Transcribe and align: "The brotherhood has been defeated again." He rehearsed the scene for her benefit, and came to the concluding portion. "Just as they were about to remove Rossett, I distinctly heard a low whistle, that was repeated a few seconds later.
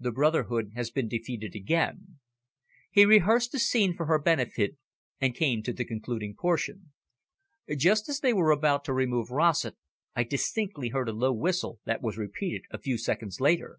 "The 0.00 0.12
brotherhood 0.12 0.70
has 0.76 0.90
been 0.90 1.08
defeated 1.08 1.54
again." 1.54 2.18
He 2.90 3.04
rehearsed 3.04 3.52
the 3.52 3.58
scene 3.58 3.94
for 3.94 4.06
her 4.06 4.18
benefit, 4.18 4.78
and 5.20 5.34
came 5.34 5.62
to 5.64 5.74
the 5.74 5.84
concluding 5.84 6.34
portion. 6.34 6.92
"Just 7.76 8.08
as 8.08 8.20
they 8.20 8.32
were 8.32 8.50
about 8.50 8.82
to 8.86 8.94
remove 8.94 9.30
Rossett, 9.30 9.76
I 10.16 10.24
distinctly 10.24 10.88
heard 10.88 11.10
a 11.10 11.12
low 11.12 11.34
whistle, 11.34 11.80
that 11.84 12.00
was 12.00 12.16
repeated 12.16 12.62
a 12.70 12.78
few 12.78 12.96
seconds 12.96 13.42
later. 13.42 13.78